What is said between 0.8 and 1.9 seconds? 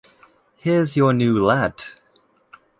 your new lad.